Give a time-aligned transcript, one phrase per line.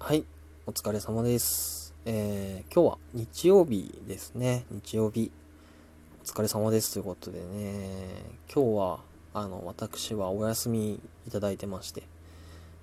[0.00, 0.24] はい、
[0.64, 1.92] お疲れ様です。
[2.06, 4.64] えー、今日は日曜日ですね。
[4.70, 5.32] 日曜日。
[6.22, 9.00] お疲れ様ですということでね、今日は、
[9.34, 12.04] あの、私はお休みいただいてまして、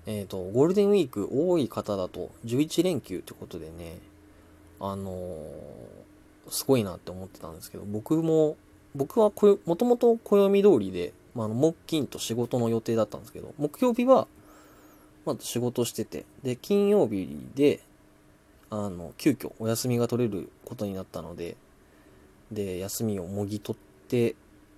[0.04, 3.98] えっ、ー、と、ゴールデンウィーク多い方だと11連休ってことでね、
[4.78, 8.56] あのー、すごいなって思ってたんですけど、僕も、
[8.94, 9.32] 僕は
[9.64, 14.28] もともと暦通りで、まあ、木金と仕事の予定だったんですけど、木曜日は
[15.26, 17.80] まあ、仕事してて、で、金曜日で、
[18.70, 21.56] あの、急遽お休みが取れることになったので、
[22.50, 24.36] で、休みをもぎ取って、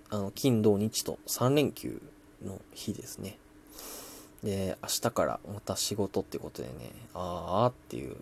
[0.09, 2.01] あの、金、土、日と3連休
[2.43, 3.37] の日ですね。
[4.43, 8.15] で、明日からまた仕事ってことでね、あーっていう、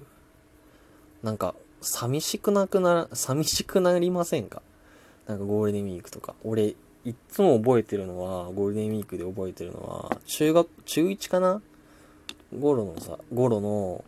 [1.23, 4.61] なんか、寂しくなくなら、寂しくなりませんか？
[5.27, 6.33] なんかゴールデンウィークとか。
[6.43, 11.61] 俺、いっつも覚えてるのは、ゴールデンウィークで覚えてるのは、中学、中1かな？
[12.53, 14.03] ゴロのさ、ゴロの、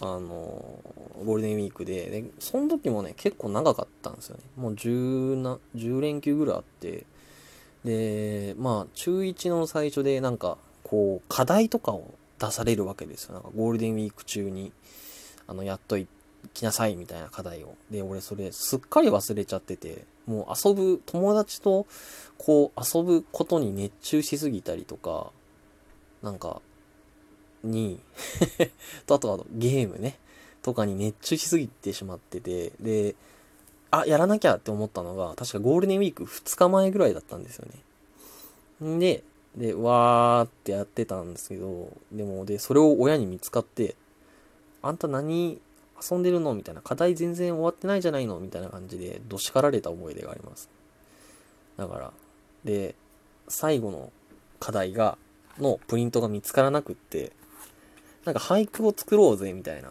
[0.00, 0.80] あの、
[1.24, 4.42] ゴールデンウィークで、で、その時もね、結構長かったんですよね。
[4.56, 7.04] もう10な、10連休ぐらいあって、
[7.84, 13.34] で、まあ、中1の最初でなんか、こう、課題とかを出されるわけですよ。
[13.34, 14.72] なんかゴールデンウィーク中に、
[15.46, 16.06] あの、やっとい
[16.54, 17.74] きなさいみたいな課題を。
[17.90, 21.86] で、俺それすっかり忘れちゃってて、もう遊ぶ、友達と
[22.38, 25.30] こう遊ぶことに熱中しすぎたりとか、
[26.22, 26.60] なんか、
[27.62, 28.00] に
[29.06, 30.18] と、あとゲームね、
[30.62, 33.14] とかに熱中しすぎてしまってて、で、
[33.90, 37.66] あ、やらなきゃって思ったのが、確かゴールデンウィーク2日前ぐらいだったんですよ
[38.80, 38.94] ね。
[38.96, 39.22] んで、
[39.56, 43.96] で、わーってやってたんですけど、でも、で、それを親に見つかって、
[44.80, 45.60] あんた何
[46.10, 50.70] 遊んでるのみたいな、課題全然終わってないじゃないのみたいな感じで、どしかられた思い出があります。
[51.76, 52.12] だから、
[52.64, 52.94] で、
[53.48, 54.10] 最後の
[54.58, 55.18] 課題が、
[55.58, 57.32] のプリントが見つからなくって、
[58.24, 59.90] なんか俳句を作ろうぜみたいな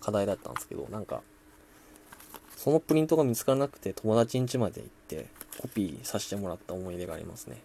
[0.00, 1.22] 課題だったんですけど、なんか、
[2.56, 5.26] そのプリントが見つからなくて友達ん家まで行って
[5.60, 7.58] コピーさせてもらった思い出がありますね。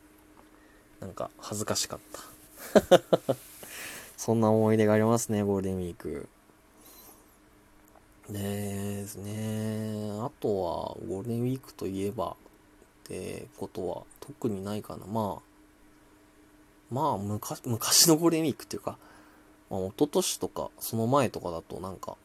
[1.00, 3.36] なんか恥ずかしかった。
[4.18, 6.28] そんな思い出がありますね、ゴールデンウィーク。
[8.30, 10.12] ですね。
[10.22, 12.36] あとは、ゴールデンウィークといえば、っ
[13.04, 15.06] てことは特にないかな。
[15.06, 15.54] まあ、
[16.94, 18.98] まあ、昔、昔のゴールデンウィークっていうか、
[19.74, 22.16] まあ、一昨年とか、その前とかだとなんか、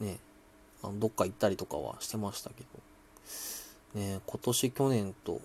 [0.00, 0.18] ね、
[0.82, 2.64] あのどっか行ったりとかはしてましたけ
[3.94, 5.40] ど、ね、今年去年と、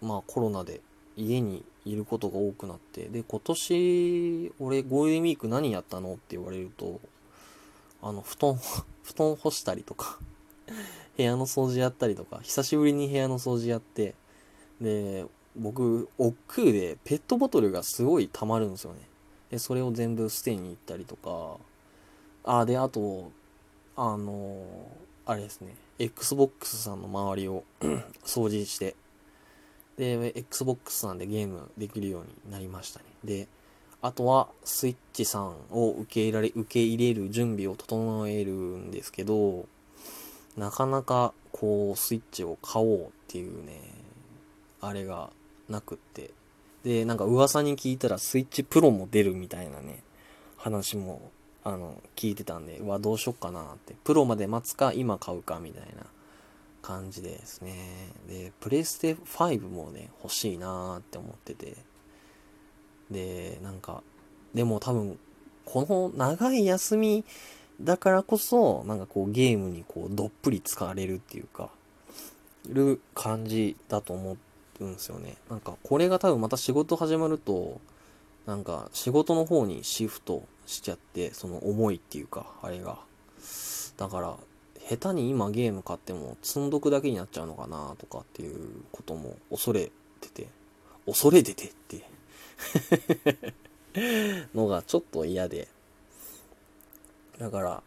[0.00, 0.80] まあコロナで
[1.18, 6.98] 家にいることが多くなって、で、今年、俺ゴールデンウィーク何やったのって言われると、
[8.00, 8.56] あの、布団、
[9.04, 10.18] 布団干したりとか
[11.18, 14.14] 部屋の掃除やったりとか、久しぶりに部屋の掃除やって、
[14.80, 15.26] で、
[15.56, 19.00] 僕、億劫でペットボトルがすごい溜まるんですよね。
[19.50, 21.56] で、それを全部捨てに行ったりとか、
[22.44, 23.30] あ、で、あと、
[23.96, 24.62] あの
[25.26, 27.64] あれですね、Xbox さんの周りを
[28.24, 28.94] 掃除して、
[29.96, 33.06] で、Xbox さんでゲームできるようになりましたね。
[33.24, 33.48] で、
[34.00, 39.66] あとは、スイッチさんを受け入れられ、受け入れる準備を整えるんですけど、
[40.56, 43.80] なかなか、こう、スイッチを買おうっていうね、
[44.80, 45.30] あれが
[45.68, 46.30] なくって、
[46.84, 50.02] で、なんか噂に聞いたらスイッチプロも出るみたいなね、
[50.56, 51.30] 話も、
[51.64, 53.94] あの、聞いてたんで、うわ、どうしよっかなって。
[54.04, 56.06] プロまで待つか、今買うか、みたいな
[56.82, 58.12] 感じですね。
[58.28, 61.76] で、プレステ5もね、欲しいなーって思ってて。
[63.10, 64.02] で、なんか、
[64.54, 65.18] でも多分、
[65.64, 67.24] この長い休み
[67.80, 71.70] だからこそ、なんかこうゲームにこうどっぷり使われるっていうか、
[72.66, 74.47] る感じだと思って
[74.80, 75.36] うんですよね。
[75.50, 77.80] なんかこれが多分また仕事始まると、
[78.46, 82.98] なんか仕事の方にシフトしちゃって、その思いっていうか、あれが。
[83.96, 84.36] だから、
[84.88, 89.90] 下手に今ゲーム買っても積んどくだけになっちゃうのかなとかっていうことも恐れ
[90.20, 90.48] てて、
[91.04, 92.04] 恐れててって
[94.54, 95.68] のがちょっと嫌で。
[97.38, 97.82] だから、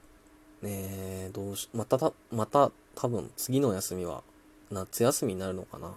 [0.62, 4.24] ねどうし、またた、また多分次の休みは
[4.70, 5.94] 夏休みになるのかな。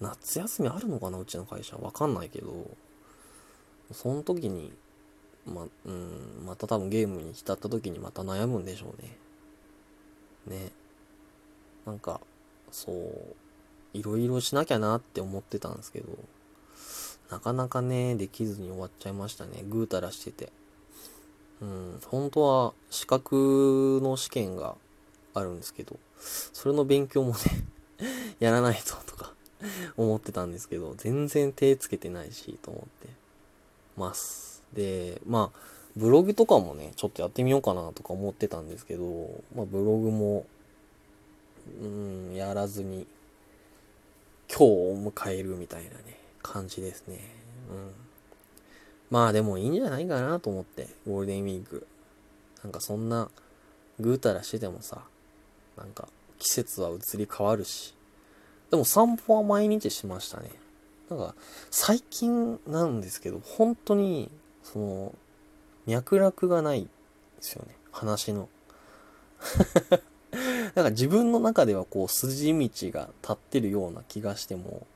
[0.00, 1.76] 夏休みあるのかなうちの会社。
[1.76, 2.70] わかんないけど、
[3.92, 4.72] その時に、
[5.46, 9.16] ま、うん、また多分ゲームに浸った時にまた悩むんでしょうね。
[10.46, 10.72] ね。
[11.86, 12.20] なんか、
[12.70, 13.36] そう、
[13.92, 16.08] いろいろしなきゃなって思ってたんですけど、
[17.30, 19.64] なかなかね、できずに終わっちゃいましたね。
[19.68, 20.52] ぐうたらしてて。
[21.60, 24.74] うん、本当は資格の試験が
[25.34, 27.36] あるんですけど、それの勉強もね
[28.40, 29.33] やらないととか
[29.96, 33.08] 思ってたんですけど、全然手つけてないし、と思って
[33.96, 34.62] ます。
[34.72, 35.58] で、まあ、
[35.96, 39.04] ブログとかもね、ちょっとやってみようかなとか思ってたんですけど、
[39.54, 40.44] まあブログも、
[41.80, 43.06] うん、やらずに、
[44.48, 47.20] 今日を迎えるみたいなね、感じですね。
[47.70, 47.92] うん。
[49.10, 51.86] まあでもいいんじゃないかなと思って、ゴールデンウィーク。
[52.64, 53.30] なんかそんな、
[54.00, 55.02] ぐうたらしててもさ、
[55.76, 56.08] なんか
[56.38, 57.94] 季節は移り変わるし。
[58.74, 60.50] でも散歩は毎日しましたね。
[61.08, 61.36] なんか、
[61.70, 64.28] 最近なんですけど、本当に、
[64.64, 65.14] その、
[65.86, 66.88] 脈絡がないで
[67.38, 67.76] すよね。
[67.92, 68.48] 話の。
[70.74, 74.88] なんか自分の中ではこう筋道が立ってるような気がしても、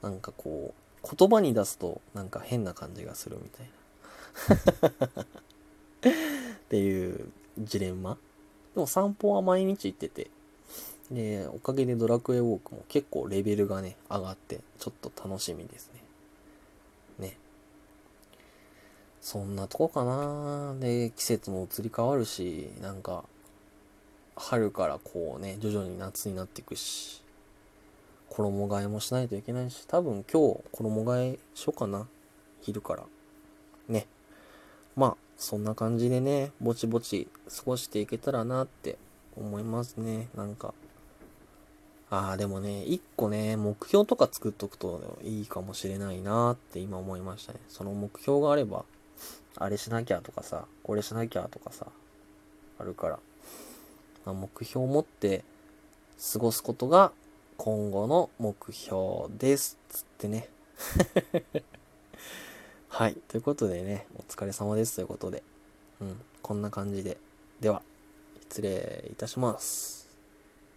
[0.00, 0.72] なんかこ
[1.04, 3.70] う、言葉に出すとなんか変な感じがするみたい
[5.10, 5.22] な。
[6.64, 8.16] っていうジレンマ。
[8.74, 10.30] でも散歩は毎日行ってて、
[11.12, 15.90] で、おかげでドラクエウォークも結構レベルがね、上がって、ちょっと楽しみです
[17.18, 17.28] ね。
[17.28, 17.36] ね。
[19.20, 23.24] そんなとこかなで、季節も移り変わるし、なんか、
[24.36, 27.22] 春からこうね、徐々に夏になっていくし、
[28.30, 32.08] 衣替えもしないといけないし、多分今日衣替えしようかな。
[32.62, 33.04] 昼から。
[33.88, 34.06] ね。
[34.96, 38.96] まあ、そんな感じでね、ぼちぼち過ごしていけたらなって
[39.36, 40.28] 思いますね。
[40.34, 40.72] なんか。
[42.12, 47.60] ああ、でもね、一個ね、目標とか作っとくといいかもしれないなって今思いましたね。
[47.70, 48.84] その目標があれば、
[49.56, 51.86] あれしなきゃとかさ、これしなきゃとかさ、
[52.78, 53.18] あるから。
[54.26, 55.42] まあ、目標を持って
[56.34, 57.12] 過ごすことが
[57.56, 59.00] 今後の目標
[59.38, 59.78] です。
[59.88, 60.50] つってね。
[62.90, 63.16] はい。
[63.26, 64.96] ということでね、お疲れ様です。
[64.96, 65.42] ということで。
[66.02, 66.20] うん。
[66.42, 67.16] こんな感じで。
[67.62, 67.80] では、
[68.50, 70.01] 失礼いたします。